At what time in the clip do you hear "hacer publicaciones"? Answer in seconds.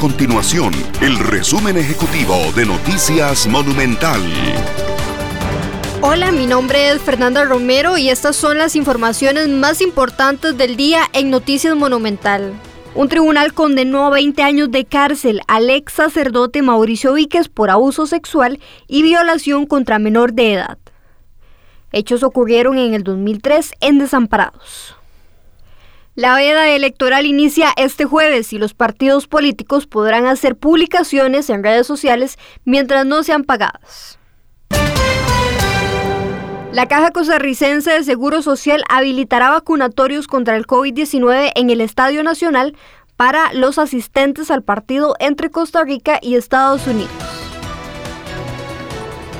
30.26-31.48